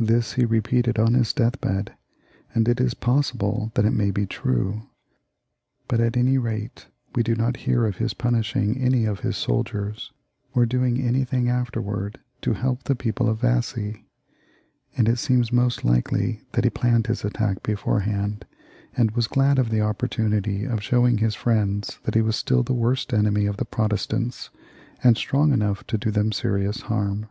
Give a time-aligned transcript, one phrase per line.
[0.00, 1.94] This he repeated on his death bed,
[2.52, 4.88] and it is possible that it may be true.
[5.86, 9.36] But at any rate we do not hear of his pun ishing any of his
[9.36, 10.10] soldiers,
[10.52, 14.04] or doing anything afterwards to help the people of Vassy;
[14.96, 18.44] and it seems most likely that he planned this attack beforehand,
[18.96, 22.74] and was glad of the opportxmity of showing his friends that he was stiU the
[22.74, 24.50] worst enemy of the Protestants,
[25.04, 27.26] and strong enough to do them serious harm.